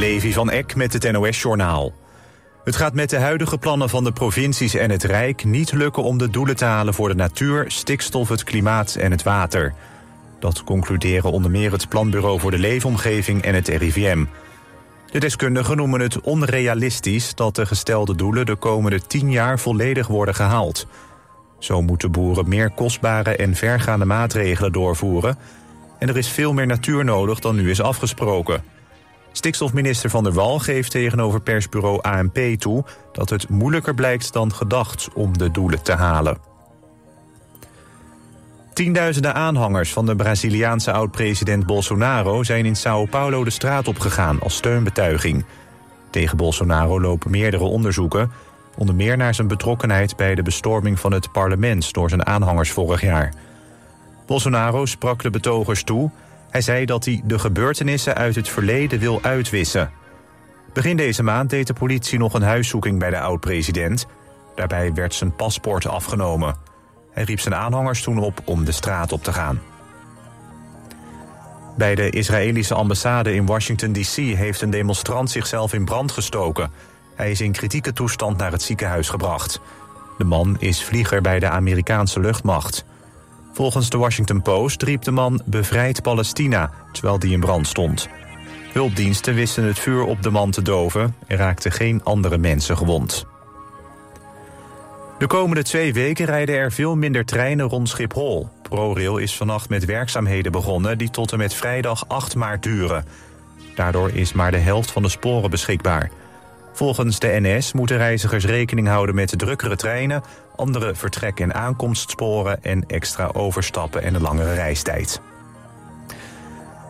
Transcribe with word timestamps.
Levi 0.00 0.32
van 0.32 0.50
Eck 0.50 0.74
met 0.74 0.92
het 0.92 1.12
NOS-journaal. 1.12 1.92
Het 2.64 2.76
gaat 2.76 2.94
met 2.94 3.10
de 3.10 3.18
huidige 3.18 3.58
plannen 3.58 3.88
van 3.88 4.04
de 4.04 4.12
provincies 4.12 4.74
en 4.74 4.90
het 4.90 5.02
Rijk 5.02 5.44
niet 5.44 5.72
lukken 5.72 6.02
om 6.02 6.18
de 6.18 6.30
doelen 6.30 6.56
te 6.56 6.64
halen 6.64 6.94
voor 6.94 7.08
de 7.08 7.14
natuur, 7.14 7.64
stikstof, 7.70 8.28
het 8.28 8.44
klimaat 8.44 8.94
en 8.94 9.10
het 9.10 9.22
water. 9.22 9.74
Dat 10.38 10.64
concluderen 10.64 11.32
onder 11.32 11.50
meer 11.50 11.72
het 11.72 11.88
Planbureau 11.88 12.40
voor 12.40 12.50
de 12.50 12.58
Leefomgeving 12.58 13.42
en 13.42 13.54
het 13.54 13.68
RIVM. 13.68 14.24
De 15.10 15.18
deskundigen 15.18 15.76
noemen 15.76 16.00
het 16.00 16.20
onrealistisch 16.20 17.34
dat 17.34 17.54
de 17.54 17.66
gestelde 17.66 18.14
doelen 18.14 18.46
de 18.46 18.56
komende 18.56 19.00
tien 19.06 19.30
jaar 19.30 19.58
volledig 19.58 20.06
worden 20.06 20.34
gehaald. 20.34 20.86
Zo 21.58 21.82
moeten 21.82 22.10
boeren 22.10 22.48
meer 22.48 22.70
kostbare 22.70 23.36
en 23.36 23.54
vergaande 23.54 24.04
maatregelen 24.04 24.72
doorvoeren 24.72 25.38
en 25.98 26.08
er 26.08 26.16
is 26.16 26.28
veel 26.28 26.52
meer 26.52 26.66
natuur 26.66 27.04
nodig 27.04 27.38
dan 27.40 27.56
nu 27.56 27.70
is 27.70 27.80
afgesproken. 27.80 28.78
Stikstofminister 29.32 30.10
Van 30.10 30.24
der 30.24 30.32
Wal 30.32 30.58
geeft 30.58 30.90
tegenover 30.90 31.40
persbureau 31.40 32.02
ANP 32.02 32.38
toe... 32.58 32.84
dat 33.12 33.30
het 33.30 33.48
moeilijker 33.48 33.94
blijkt 33.94 34.32
dan 34.32 34.54
gedacht 34.54 35.08
om 35.14 35.38
de 35.38 35.50
doelen 35.50 35.82
te 35.82 35.92
halen. 35.92 36.38
Tienduizenden 38.72 39.34
aanhangers 39.34 39.92
van 39.92 40.06
de 40.06 40.16
Braziliaanse 40.16 40.92
oud-president 40.92 41.66
Bolsonaro... 41.66 42.42
zijn 42.42 42.66
in 42.66 42.76
Sao 42.76 43.06
Paulo 43.06 43.44
de 43.44 43.50
straat 43.50 43.88
opgegaan 43.88 44.40
als 44.40 44.56
steunbetuiging. 44.56 45.44
Tegen 46.10 46.36
Bolsonaro 46.36 47.00
lopen 47.00 47.30
meerdere 47.30 47.64
onderzoeken... 47.64 48.30
onder 48.76 48.94
meer 48.94 49.16
naar 49.16 49.34
zijn 49.34 49.48
betrokkenheid 49.48 50.16
bij 50.16 50.34
de 50.34 50.42
bestorming 50.42 51.00
van 51.00 51.12
het 51.12 51.32
parlement... 51.32 51.92
door 51.92 52.08
zijn 52.08 52.26
aanhangers 52.26 52.70
vorig 52.70 53.00
jaar... 53.00 53.32
Bolsonaro 54.30 54.86
sprak 54.86 55.22
de 55.22 55.30
betogers 55.30 55.82
toe. 55.82 56.10
Hij 56.50 56.60
zei 56.60 56.84
dat 56.84 57.04
hij 57.04 57.20
de 57.24 57.38
gebeurtenissen 57.38 58.14
uit 58.14 58.34
het 58.34 58.48
verleden 58.48 58.98
wil 58.98 59.22
uitwissen. 59.22 59.90
Begin 60.72 60.96
deze 60.96 61.22
maand 61.22 61.50
deed 61.50 61.66
de 61.66 61.72
politie 61.72 62.18
nog 62.18 62.34
een 62.34 62.42
huiszoeking 62.42 62.98
bij 62.98 63.10
de 63.10 63.20
oud-president. 63.20 64.06
Daarbij 64.54 64.92
werd 64.92 65.14
zijn 65.14 65.36
paspoort 65.36 65.86
afgenomen. 65.86 66.54
Hij 67.12 67.24
riep 67.24 67.40
zijn 67.40 67.54
aanhangers 67.54 68.02
toen 68.02 68.18
op 68.18 68.40
om 68.44 68.64
de 68.64 68.72
straat 68.72 69.12
op 69.12 69.24
te 69.24 69.32
gaan. 69.32 69.60
Bij 71.76 71.94
de 71.94 72.10
Israëlische 72.10 72.74
ambassade 72.74 73.34
in 73.34 73.46
Washington 73.46 73.92
D.C. 73.92 74.16
heeft 74.16 74.60
een 74.60 74.70
demonstrant 74.70 75.30
zichzelf 75.30 75.72
in 75.72 75.84
brand 75.84 76.12
gestoken. 76.12 76.70
Hij 77.14 77.30
is 77.30 77.40
in 77.40 77.52
kritieke 77.52 77.92
toestand 77.92 78.36
naar 78.36 78.52
het 78.52 78.62
ziekenhuis 78.62 79.08
gebracht. 79.08 79.60
De 80.18 80.24
man 80.24 80.56
is 80.58 80.84
vlieger 80.84 81.20
bij 81.20 81.38
de 81.38 81.48
Amerikaanse 81.48 82.20
luchtmacht. 82.20 82.84
Volgens 83.52 83.90
de 83.90 83.98
Washington 83.98 84.42
Post 84.42 84.82
riep 84.82 85.02
de 85.02 85.10
man 85.10 85.42
bevrijd 85.44 86.02
Palestina, 86.02 86.70
terwijl 86.92 87.18
die 87.18 87.32
in 87.32 87.40
brand 87.40 87.66
stond. 87.66 88.08
Hulpdiensten 88.72 89.34
wisten 89.34 89.64
het 89.64 89.78
vuur 89.78 90.04
op 90.04 90.22
de 90.22 90.30
man 90.30 90.50
te 90.50 90.62
doven. 90.62 91.14
Er 91.26 91.36
raakten 91.36 91.72
geen 91.72 92.04
andere 92.04 92.38
mensen 92.38 92.76
gewond. 92.76 93.26
De 95.18 95.26
komende 95.26 95.62
twee 95.62 95.92
weken 95.92 96.26
rijden 96.26 96.54
er 96.54 96.72
veel 96.72 96.96
minder 96.96 97.24
treinen 97.24 97.68
rond 97.68 97.88
Schiphol. 97.88 98.48
ProRail 98.62 99.18
is 99.18 99.36
vannacht 99.36 99.68
met 99.68 99.84
werkzaamheden 99.84 100.52
begonnen 100.52 100.98
die 100.98 101.10
tot 101.10 101.32
en 101.32 101.38
met 101.38 101.54
vrijdag 101.54 102.08
8 102.08 102.34
maart 102.34 102.62
duren. 102.62 103.04
Daardoor 103.74 104.10
is 104.10 104.32
maar 104.32 104.50
de 104.50 104.58
helft 104.58 104.90
van 104.90 105.02
de 105.02 105.08
sporen 105.08 105.50
beschikbaar. 105.50 106.10
Volgens 106.72 107.18
de 107.18 107.36
NS 107.40 107.72
moeten 107.72 107.96
reizigers 107.96 108.44
rekening 108.44 108.88
houden 108.88 109.14
met 109.14 109.38
drukkere 109.38 109.76
treinen... 109.76 110.22
andere 110.56 110.94
vertrek- 110.94 111.40
en 111.40 111.54
aankomstsporen 111.54 112.62
en 112.62 112.84
extra 112.86 113.30
overstappen 113.32 114.02
en 114.02 114.14
een 114.14 114.22
langere 114.22 114.54
reistijd. 114.54 115.20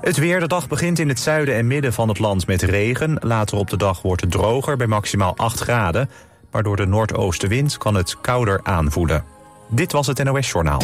Het 0.00 0.16
weer. 0.16 0.40
De 0.40 0.46
dag 0.46 0.68
begint 0.68 0.98
in 0.98 1.08
het 1.08 1.20
zuiden 1.20 1.54
en 1.54 1.66
midden 1.66 1.92
van 1.92 2.08
het 2.08 2.18
land 2.18 2.46
met 2.46 2.62
regen. 2.62 3.16
Later 3.20 3.58
op 3.58 3.70
de 3.70 3.76
dag 3.76 4.02
wordt 4.02 4.20
het 4.20 4.30
droger 4.30 4.76
bij 4.76 4.86
maximaal 4.86 5.36
8 5.36 5.60
graden. 5.60 6.10
Maar 6.50 6.62
door 6.62 6.76
de 6.76 6.86
noordoostenwind 6.86 7.78
kan 7.78 7.94
het 7.94 8.20
kouder 8.20 8.60
aanvoelen. 8.62 9.24
Dit 9.68 9.92
was 9.92 10.06
het 10.06 10.24
NOS 10.24 10.50
Journaal. 10.50 10.80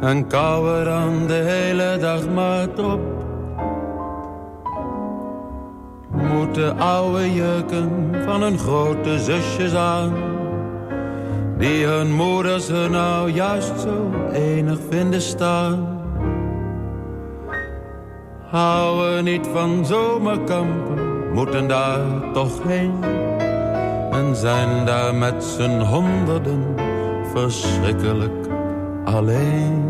En 0.00 0.26
kouwen 0.26 0.84
dan 0.84 1.26
de 1.26 1.32
hele 1.32 1.96
dag 2.00 2.28
maar 2.28 2.72
trop. 2.72 3.18
moeten 6.38 6.78
oude 6.78 7.34
jurken 7.34 8.10
van 8.24 8.42
hun 8.42 8.58
grote 8.58 9.18
zusjes 9.18 9.74
aan. 9.74 10.12
Die 11.58 11.84
hun 11.84 12.12
moeders 12.12 12.68
er 12.68 12.90
nou 12.90 13.30
juist 13.30 13.80
zo 13.80 14.10
enig 14.32 14.78
vinden 14.88 15.20
staan. 15.20 16.00
Houden 18.50 19.24
niet 19.24 19.46
van 19.52 19.86
zomerkampen, 19.86 21.32
moeten 21.32 21.68
daar 21.68 22.32
toch 22.32 22.62
heen. 22.62 22.92
En 24.10 24.36
zijn 24.36 24.86
daar 24.86 25.14
met 25.14 25.44
z'n 25.44 25.80
honderden 25.80 26.64
verschrikkelijk 27.34 28.47
alleen. 29.14 29.86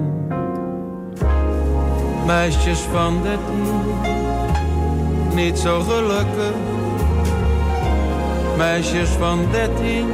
Meisjes 2.26 2.78
van 2.78 3.22
dertien, 3.22 3.80
niet 5.34 5.58
zo 5.58 5.80
gelukkig. 5.80 6.56
Meisjes 8.56 9.08
van 9.08 9.38
dertien, 9.50 10.08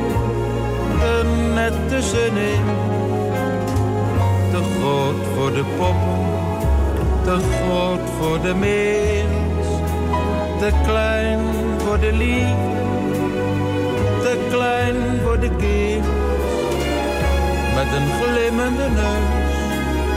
er 1.02 1.26
net 1.54 1.88
tussenin. 1.88 2.64
Te 4.50 4.60
groot 4.78 5.26
voor 5.34 5.52
de 5.52 5.64
poppen, 5.76 6.26
te 7.24 7.38
groot 7.52 8.10
voor 8.18 8.40
de 8.42 8.54
meers. 8.54 9.68
Te 10.58 10.70
klein 10.86 11.40
voor 11.78 12.00
de 12.00 12.12
liefde, 12.12 12.82
te 14.22 14.46
klein 14.50 14.96
voor 15.24 15.40
de 15.40 15.50
keer 15.56 16.23
met 17.74 17.86
een 17.92 18.08
glimmende 18.22 18.88
neus 18.88 19.54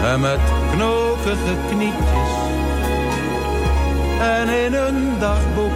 en 0.04 0.20
met 0.20 0.40
knokige 0.72 1.56
knietjes. 1.70 2.32
En 4.20 4.50
in 4.50 4.74
een 4.74 5.20
dagboek 5.20 5.72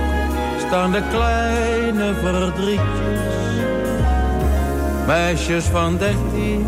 staan 0.68 0.92
de 0.92 1.02
kleine 1.10 2.14
verdrietjes. 2.14 3.30
Meisjes 5.08 5.66
van 5.66 5.98
dertien, 5.98 6.66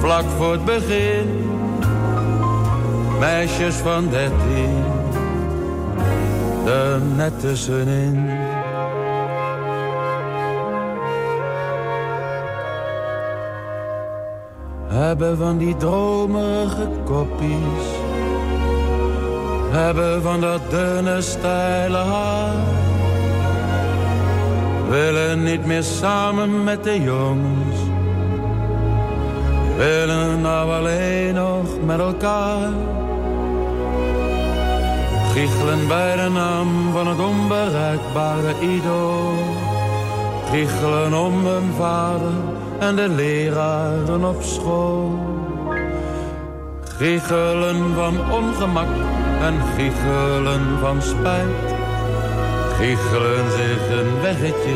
vlak 0.00 0.24
voor 0.36 0.52
het 0.52 0.64
begin. 0.64 1.46
Meisjes 3.18 3.74
van 3.74 4.08
dertien, 4.08 4.84
er 6.66 7.00
net 7.16 7.40
tussenin. 7.40 8.27
Hebben 14.98 15.36
van 15.36 15.58
die 15.58 15.76
dromerige 15.76 16.88
koppies. 17.04 17.86
Hebben 19.70 20.22
van 20.22 20.40
dat 20.40 20.60
dunne 20.70 21.20
steile 21.20 21.96
haar. 21.96 22.54
Willen 24.88 25.42
niet 25.42 25.66
meer 25.66 25.82
samen 25.82 26.64
met 26.64 26.84
de 26.84 27.02
jongens. 27.02 27.78
Willen 29.76 30.40
nou 30.40 30.70
alleen 30.72 31.34
nog 31.34 31.84
met 31.84 31.98
elkaar. 31.98 32.72
Giechelen 35.32 35.88
bij 35.88 36.16
de 36.16 36.28
naam 36.28 36.92
van 36.92 37.06
het 37.06 37.20
onbereikbare 37.20 38.54
idool. 38.60 39.34
Giechelen 40.50 41.14
om 41.14 41.46
hun 41.46 41.72
vader 41.76 42.66
en 42.78 42.96
de 42.96 43.08
leraren 43.08 44.24
op 44.24 44.42
school. 44.42 45.26
Giechelen 46.98 47.94
van 47.94 48.32
ongemak 48.32 48.88
en 49.40 49.54
giechelen 49.76 50.78
van 50.80 51.02
spijt. 51.02 51.74
Giechelen 52.78 53.50
zich 53.50 53.98
een 53.98 54.20
weggetje 54.20 54.74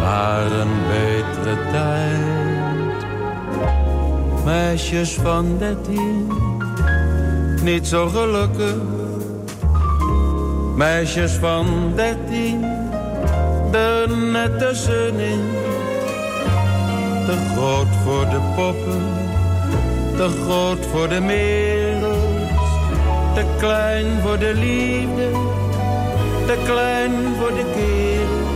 naar 0.00 0.52
een 0.52 0.72
betere 0.88 1.56
tijd. 1.70 3.04
Meisjes 4.44 5.14
van 5.14 5.58
dertien, 5.58 6.32
niet 7.62 7.86
zo 7.86 8.08
gelukkig. 8.08 8.76
Meisjes 10.76 11.32
van 11.32 11.92
dertien, 11.94 12.64
er 13.72 14.16
net 14.32 14.58
tussenin 14.58 15.59
te 17.26 17.36
groot 17.54 17.88
voor 18.04 18.28
de 18.30 18.40
poppen, 18.56 19.02
te 20.16 20.28
groot 20.44 20.86
voor 20.92 21.08
de 21.08 21.20
merels, 21.20 22.48
te 23.34 23.44
klein 23.58 24.06
voor 24.22 24.38
de 24.38 24.54
liefde, 24.54 25.30
te 26.46 26.56
klein 26.64 27.12
voor 27.38 27.54
de 27.54 27.64
kerels. 27.74 28.48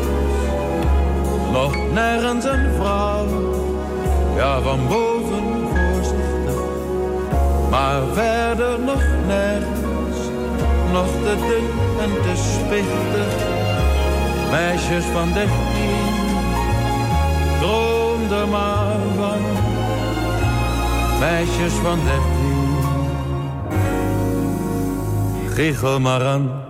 Nog 1.53 1.93
nergens 1.93 2.45
een 2.45 2.71
vrouw, 2.79 3.27
ja 4.37 4.61
van 4.61 4.89
boven 4.89 5.45
voorzichtig, 5.75 6.63
maar 7.71 8.01
verder 8.13 8.81
nog 8.81 9.03
nergens, 9.27 10.19
nog 10.93 11.07
te 11.07 11.37
dun 11.49 11.69
en 12.01 12.11
te 12.23 12.35
spichtig. 12.37 13.53
Meisjes 14.51 15.05
van 15.05 15.33
dertien, 15.33 16.04
droom 18.29 18.41
er 18.41 18.49
maar 18.49 18.97
van. 19.17 19.41
Meisjes 21.19 21.73
van 21.73 21.99
dertien, 22.05 22.77
giechel 25.55 26.01
maar. 26.01 26.64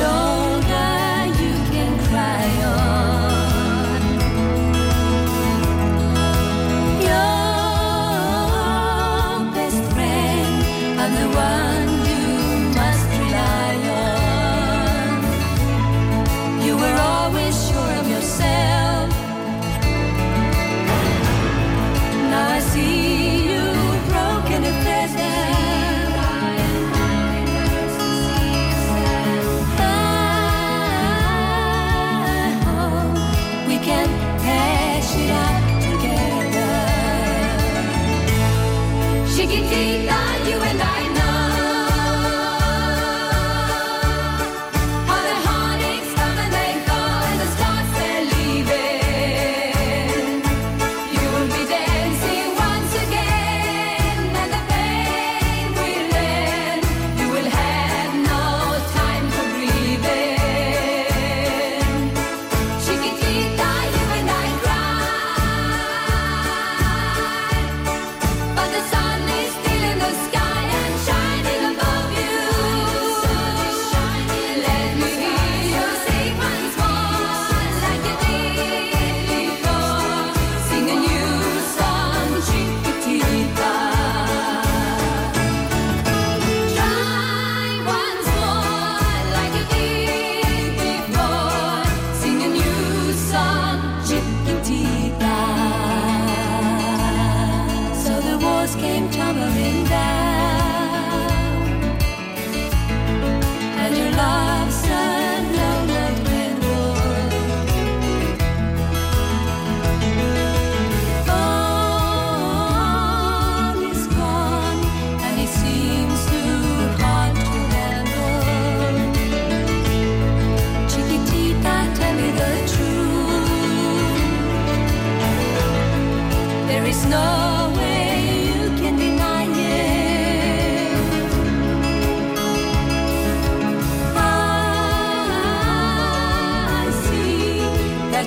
show 0.00 0.49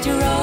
to 0.03 0.11
roll. 0.11 0.42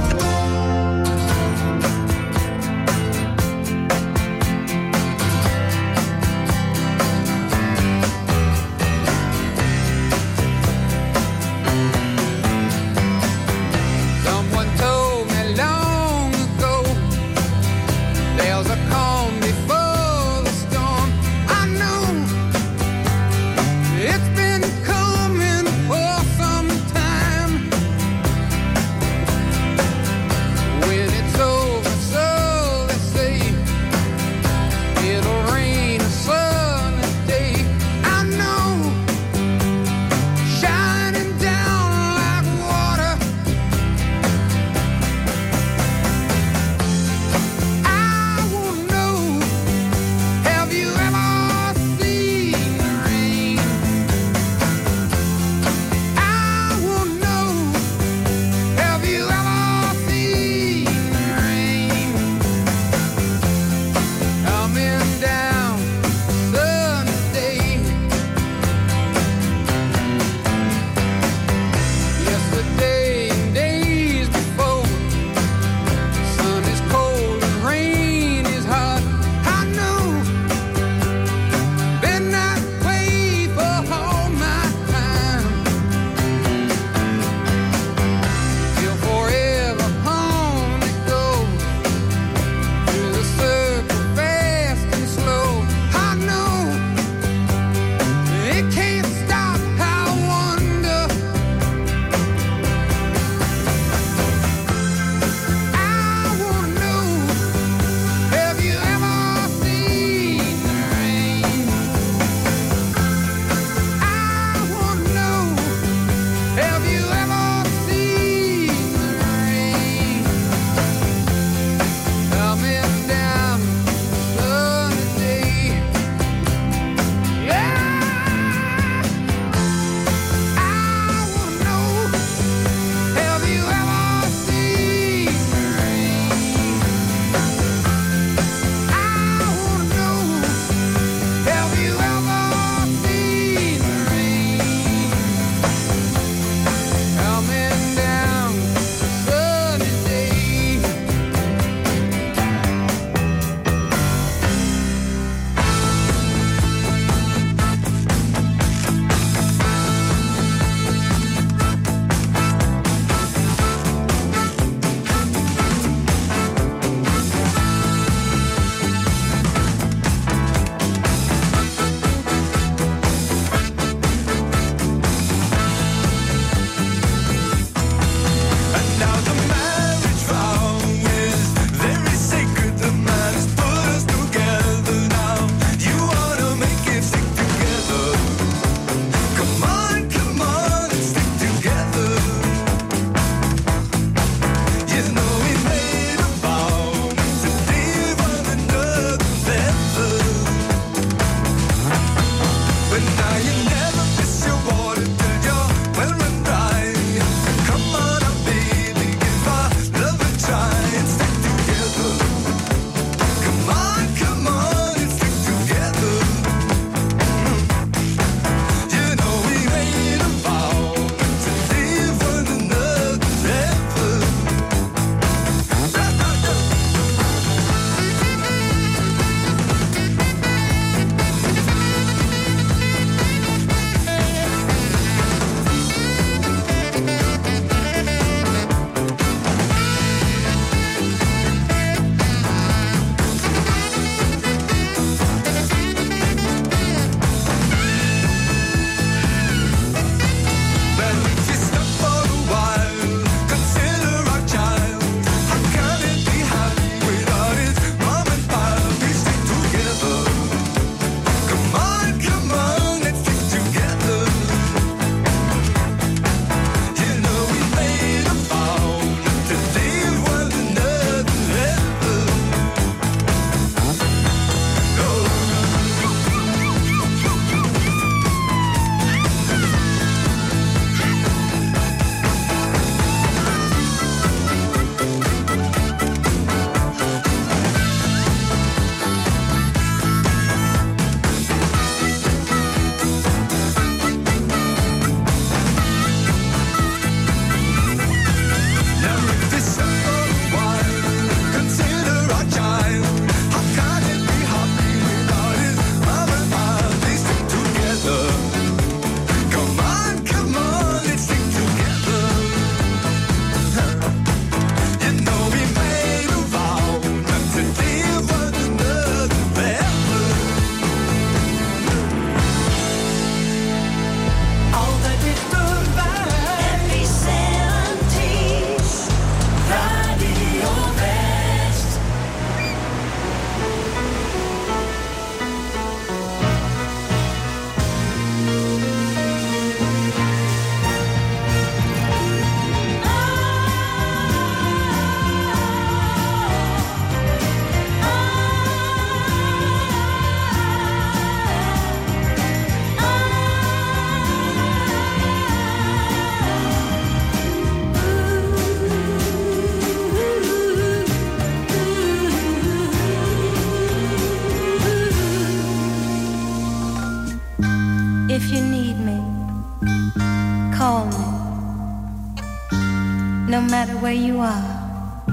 where 374.11 374.19
you 374.19 374.39
are, 374.39 375.23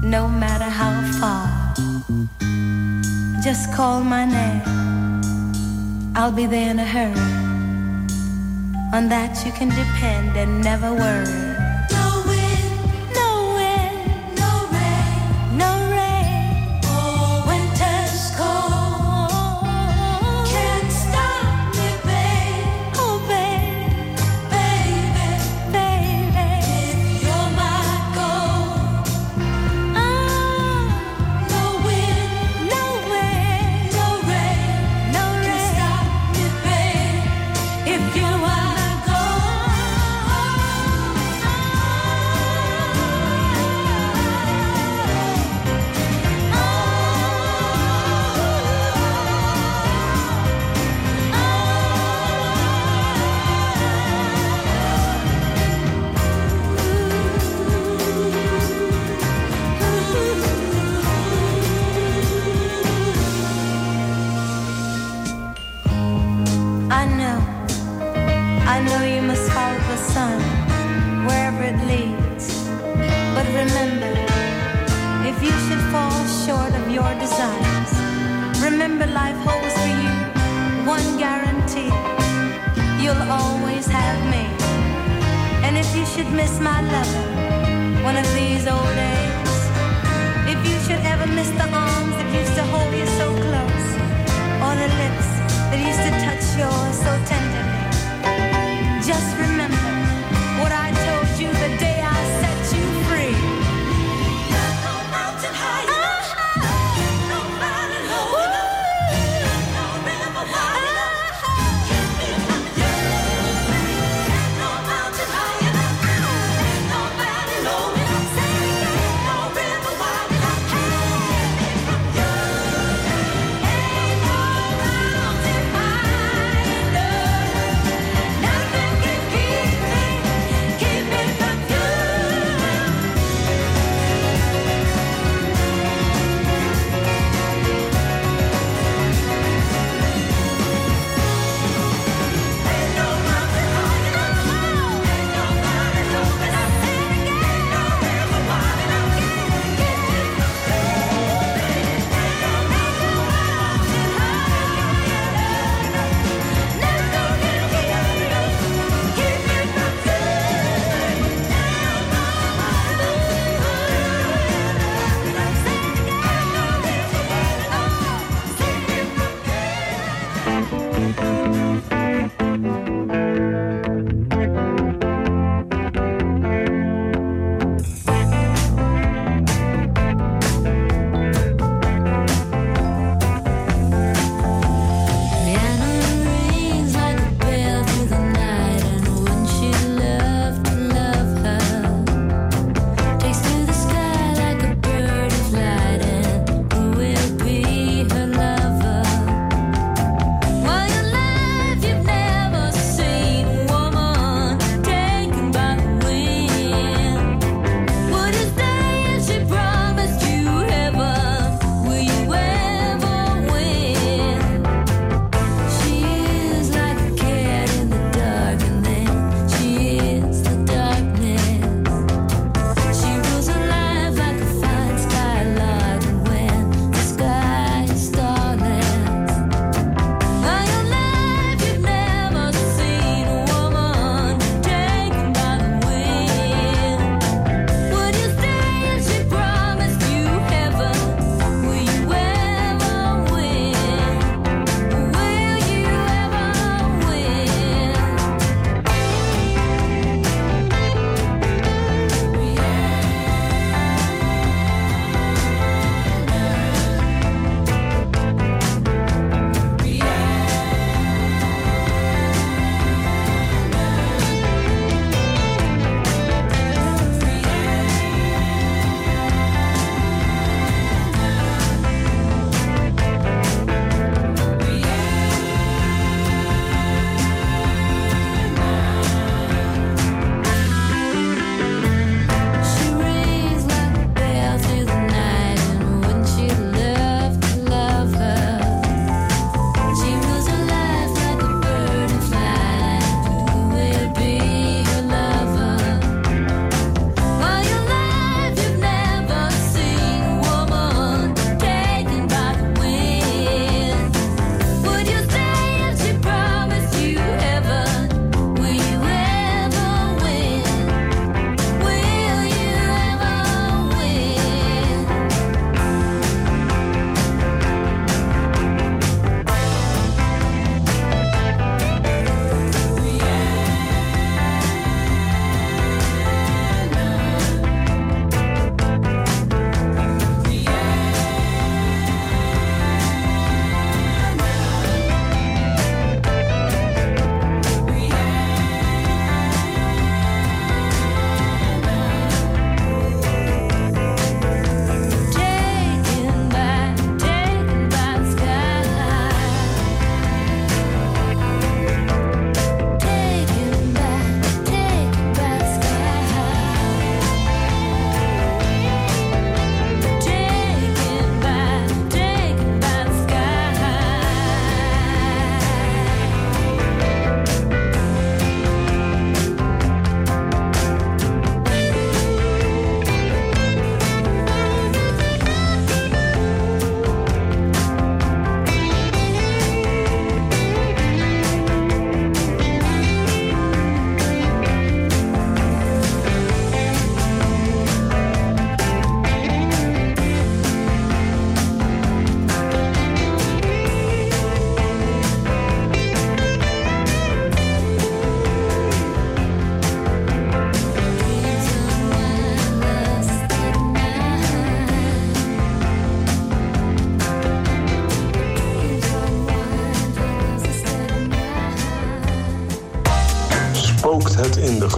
no 0.00 0.28
matter 0.28 0.70
how 0.80 0.94
far. 1.18 1.74
Just 3.42 3.74
call 3.74 4.00
my 4.00 4.24
name, 4.24 4.62
I'll 6.14 6.30
be 6.30 6.46
there 6.46 6.70
in 6.70 6.78
a 6.78 6.84
hurry. 6.84 7.32
On 8.96 9.08
that 9.08 9.44
you 9.44 9.50
can 9.50 9.70
depend 9.70 10.36
and 10.36 10.62
never 10.62 10.94
worry. 10.94 11.47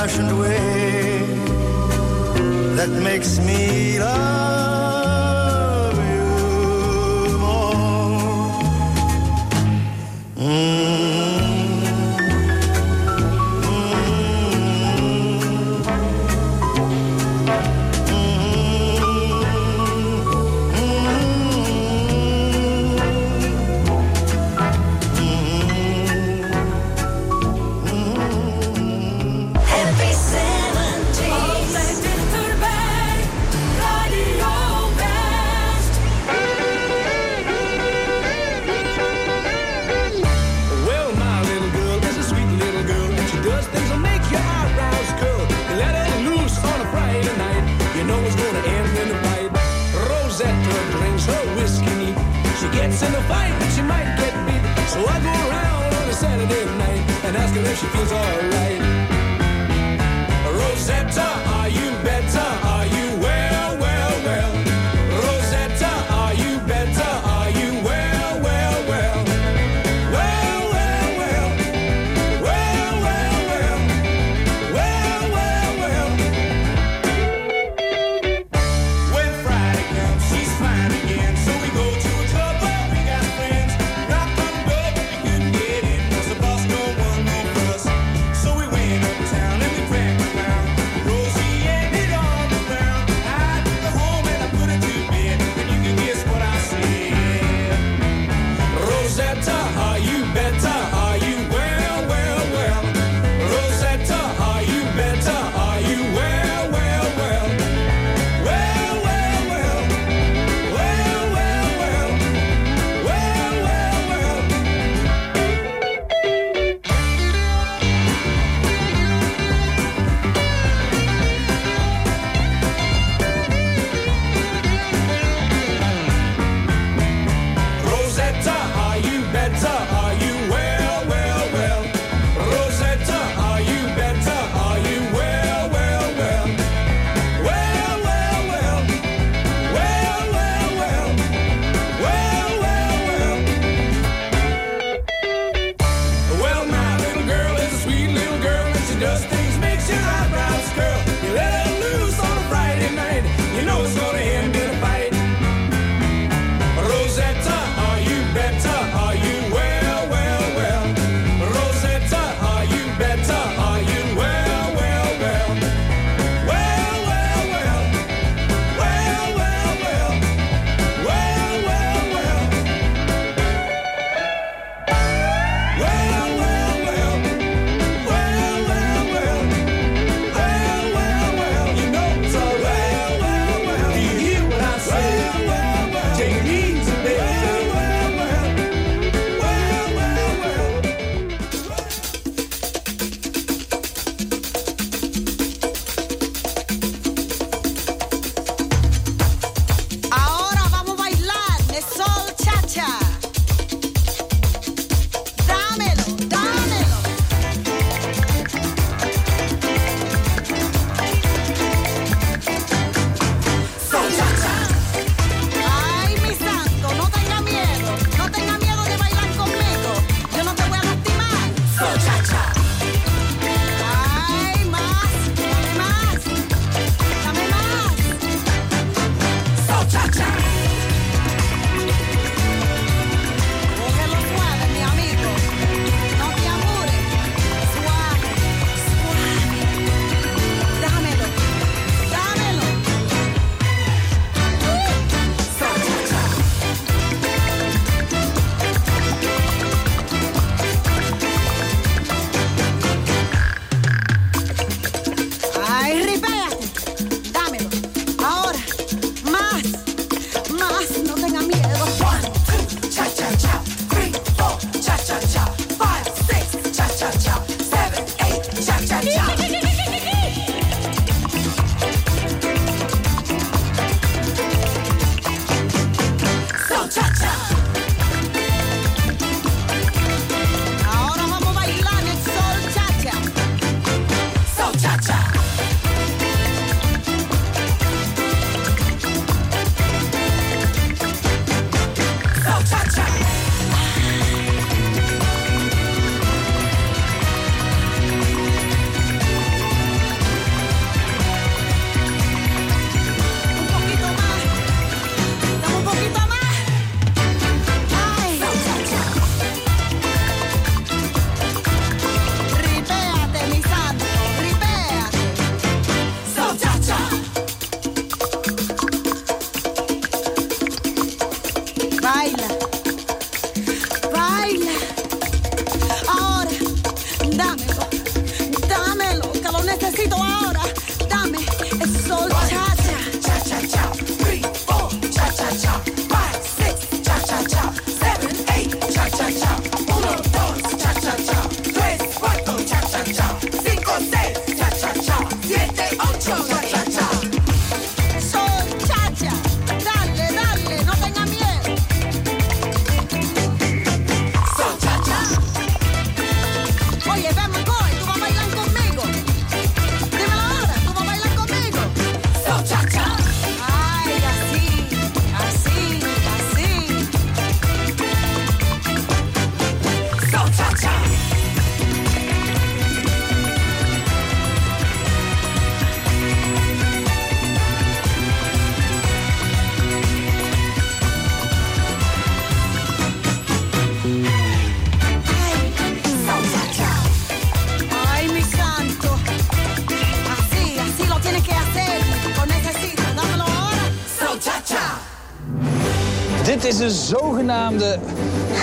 Old-fashioned 0.00 0.38
way 0.38 1.20
that 2.76 2.88
makes 3.02 3.38
me 3.40 3.98
love 3.98 4.49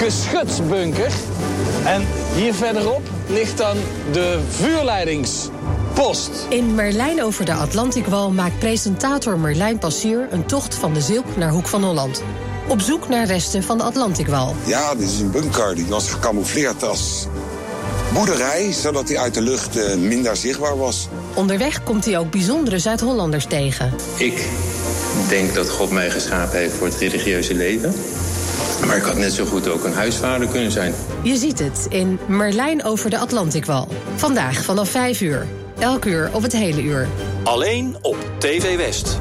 geschutsbunker. 0.08 1.12
En 1.86 2.08
hier 2.36 2.54
verderop 2.54 3.02
ligt 3.28 3.58
dan 3.58 3.78
de 4.12 4.40
vuurleidingspost. 4.50 6.30
In 6.50 6.76
Merlijn 6.76 7.24
over 7.24 7.46
de 7.46 7.54
Atlantikwal 7.54 8.32
maakt 8.32 8.60
presentator 8.60 9.40
Merlijn 9.40 9.80
Passier 9.80 10.28
een 10.32 10.46
tocht 10.46 10.76
van 10.76 10.94
de 10.94 11.02
Zilk 11.02 11.38
naar 11.38 11.50
Hoek 11.50 11.68
van 11.68 11.84
Holland. 11.84 12.24
Op 12.68 12.82
zoek 12.82 13.10
naar 13.10 13.26
resten 13.26 13.64
van 13.64 13.78
de 13.78 13.84
Atlantikwal. 13.84 14.56
Ja, 14.66 14.96
dit 14.96 15.10
is 15.10 15.20
een 15.20 15.32
bunker. 15.32 15.76
Die 15.76 15.86
was 15.86 16.10
gecamoufleerd 16.10 16.84
als 16.84 17.28
boerderij, 18.14 18.72
zodat 18.72 19.08
hij 19.08 19.18
uit 19.18 19.34
de 19.34 19.42
lucht 19.42 19.78
eh, 19.78 19.96
minder 19.96 20.36
zichtbaar 20.36 20.78
was. 20.78 21.08
Onderweg 21.34 21.84
komt 21.84 22.06
hij 22.06 22.18
ook 22.18 22.32
bijzondere 22.32 22.80
Zuid-Hollanders 22.80 23.46
tegen. 23.46 23.94
Ik 24.18 24.46
denk 25.30 25.54
dat 25.54 25.70
God 25.70 25.92
mij 25.92 26.10
geschapen 26.10 26.58
heeft 26.58 26.74
voor 26.74 26.88
het 26.88 26.98
religieuze 26.98 27.54
leven. 27.54 27.94
Maar 28.88 28.98
ik 28.98 29.04
had 29.04 29.18
net 29.18 29.34
zo 29.34 29.46
goed 29.46 29.70
ook 29.70 29.84
een 29.84 29.94
huisvader 29.94 30.48
kunnen 30.48 30.72
zijn. 30.72 30.94
Je 31.24 31.36
ziet 31.36 31.60
het 31.60 31.86
in 31.90 32.20
Merlijn 32.28 32.84
over 32.84 33.10
de 33.10 33.18
Atlantikwal. 33.18 33.88
Vandaag 34.16 34.64
vanaf 34.64 34.90
5 34.90 35.22
uur. 35.22 35.48
Elk 35.80 36.06
uur 36.06 36.30
op 36.34 36.42
het 36.42 36.54
hele 36.54 36.82
uur. 36.82 37.08
Alleen 37.44 37.98
op 38.02 38.18
TV 38.38 38.76
West. 38.78 39.17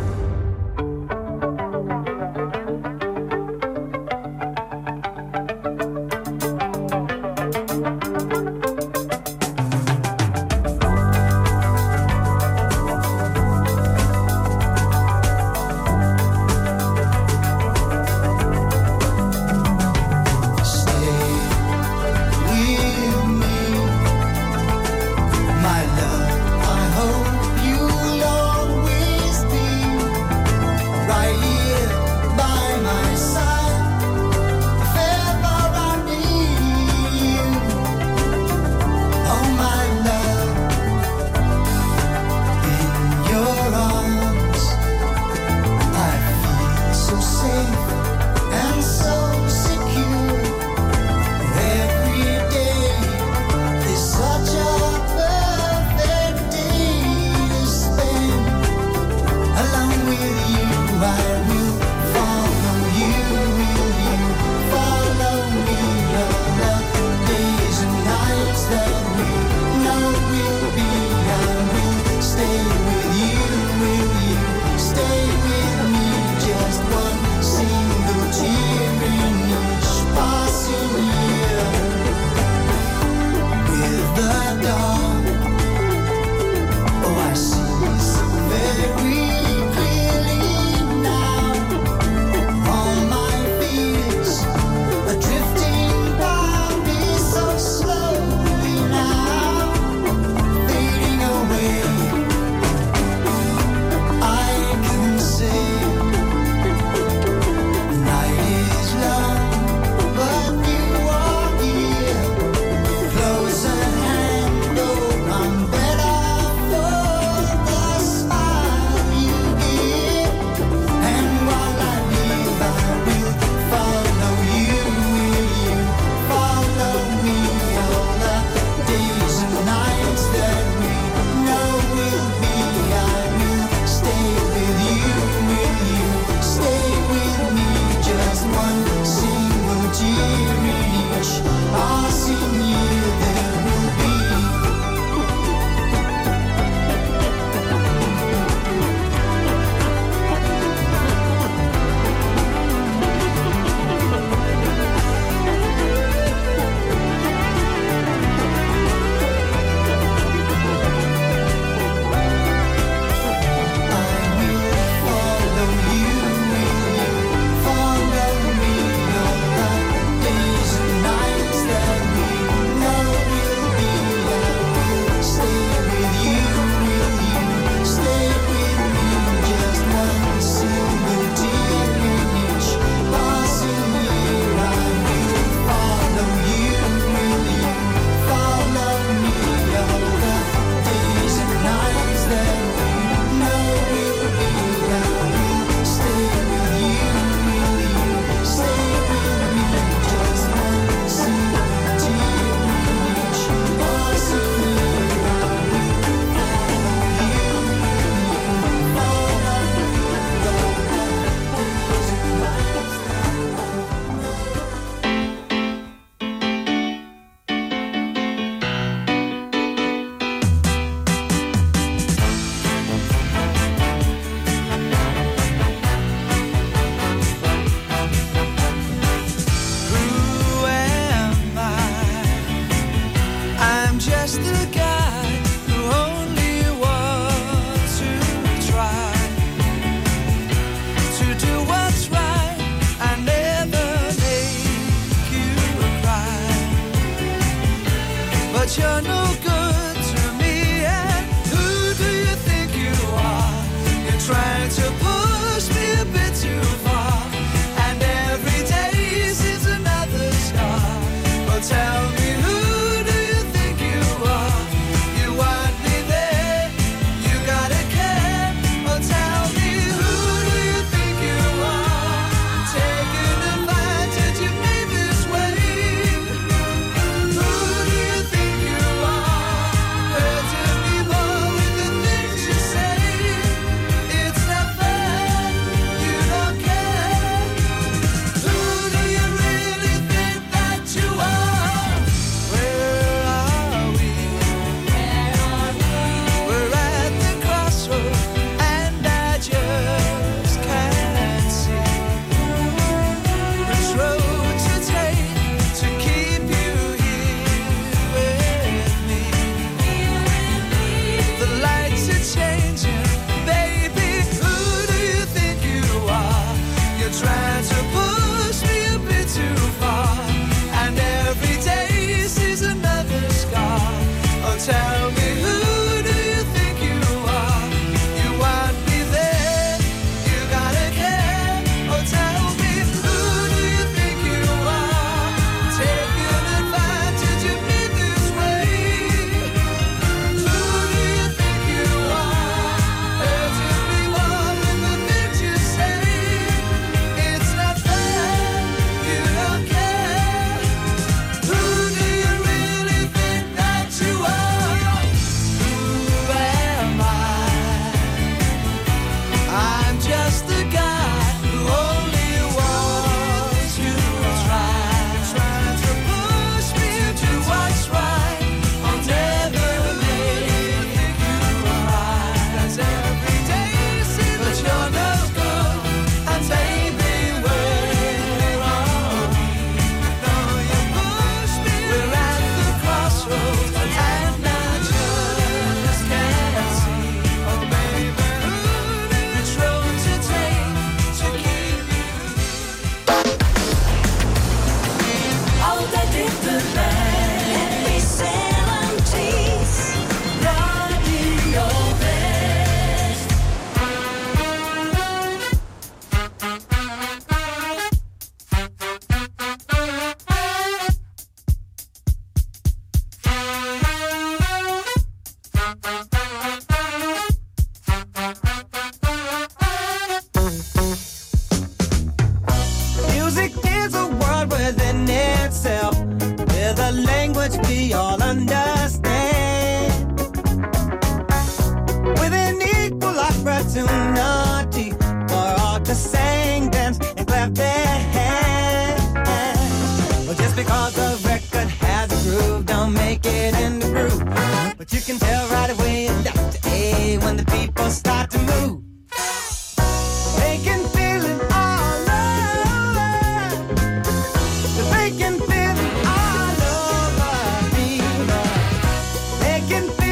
Can 459.68 460.05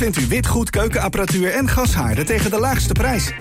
vindt 0.00 0.18
u 0.18 0.26
witgoed, 0.26 0.70
keukenapparatuur 0.70 1.52
en 1.52 1.68
gashaarden 1.68 2.26
tegen 2.26 2.50
de 2.50 2.58
laagste 2.58 2.92
prijs. 2.92 3.32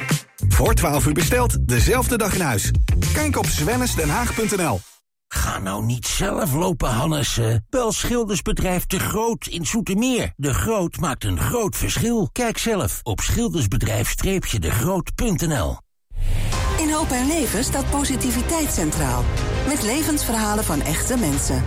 Voor 0.47 0.73
12 0.73 1.05
uur 1.05 1.13
besteld, 1.13 1.67
dezelfde 1.67 2.17
dag 2.17 2.33
in 2.33 2.41
huis. 2.41 2.71
Kijk 3.13 3.37
op 3.37 3.45
swennisdenhaag.nl. 3.45 4.79
Ga 5.27 5.59
nou 5.59 5.85
niet 5.85 6.05
zelf 6.05 6.53
lopen, 6.53 6.89
Hannessen. 6.89 7.65
Bel 7.69 7.91
schildersbedrijf 7.91 8.85
De 8.85 8.99
Groot 8.99 9.47
in 9.47 9.65
Soetermeer. 9.65 10.33
De 10.35 10.53
Groot 10.53 10.99
maakt 10.99 11.23
een 11.23 11.39
groot 11.39 11.75
verschil. 11.75 12.29
Kijk 12.31 12.57
zelf 12.57 12.99
op 13.03 13.19
schildersbedrijf-degroot.nl 13.19 15.77
In 16.77 16.91
Hoop 16.91 17.11
en 17.11 17.27
Leven 17.27 17.63
staat 17.63 17.89
positiviteit 17.89 18.71
centraal. 18.71 19.23
Met 19.67 19.83
levensverhalen 19.83 20.63
van 20.63 20.81
echte 20.81 21.17
mensen. 21.17 21.63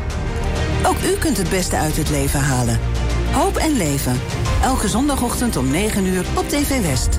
Ook 0.87 1.03
u 1.03 1.17
kunt 1.19 1.37
het 1.37 1.51
beste 1.51 1.77
uit 1.77 1.97
het 1.97 2.11
leven 2.11 2.41
halen. 2.41 3.02
Hoop 3.33 3.57
en 3.57 3.77
Leven. 3.77 4.21
Elke 4.63 4.89
zondagochtend 4.89 5.57
om 5.57 5.71
9 5.71 6.07
uur 6.07 6.25
op 6.37 6.49
TV 6.49 6.83
West. 6.83 7.19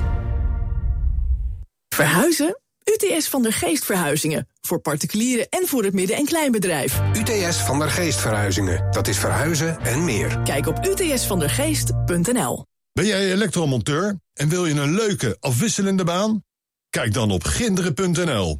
Verhuizen? 1.88 2.58
UTS 2.84 3.28
van 3.28 3.42
der 3.42 3.52
Geest 3.52 3.84
Verhuizingen. 3.84 4.48
Voor 4.60 4.80
particulieren 4.80 5.48
en 5.48 5.66
voor 5.66 5.84
het 5.84 5.94
midden- 5.94 6.16
en 6.16 6.24
kleinbedrijf. 6.24 7.00
UTS 7.16 7.56
van 7.56 7.78
der 7.78 7.90
Geest 7.90 8.20
Verhuizingen. 8.20 8.86
Dat 8.90 9.08
is 9.08 9.18
verhuizen 9.18 9.80
en 9.80 10.04
meer. 10.04 10.38
Kijk 10.38 10.66
op 10.66 10.86
utsvandergeest.nl. 10.86 12.66
Ben 12.92 13.06
jij 13.06 13.32
elektromonteur 13.32 14.18
en 14.34 14.48
wil 14.48 14.66
je 14.66 14.74
een 14.74 14.94
leuke, 14.94 15.36
afwisselende 15.40 16.04
baan? 16.04 16.44
Kijk 16.90 17.12
dan 17.12 17.30
op 17.30 17.44
ginderen.nl. 17.44 18.58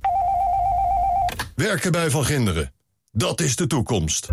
Werken 1.54 1.92
bij 1.92 2.10
Van 2.10 2.24
Ginderen. 2.24 2.74
Dat 3.10 3.40
is 3.40 3.56
de 3.56 3.66
toekomst. 3.66 4.28